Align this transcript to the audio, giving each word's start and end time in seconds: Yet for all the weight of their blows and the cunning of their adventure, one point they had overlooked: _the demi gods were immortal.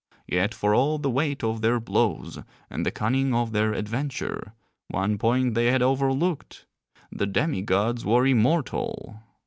Yet 0.25 0.55
for 0.55 0.73
all 0.73 0.97
the 0.97 1.11
weight 1.11 1.43
of 1.43 1.61
their 1.61 1.79
blows 1.79 2.39
and 2.71 2.83
the 2.83 2.89
cunning 2.89 3.35
of 3.35 3.51
their 3.51 3.71
adventure, 3.73 4.53
one 4.87 5.19
point 5.19 5.53
they 5.53 5.67
had 5.67 5.83
overlooked: 5.83 6.65
_the 7.15 7.31
demi 7.31 7.61
gods 7.61 8.03
were 8.03 8.25
immortal. 8.25 9.21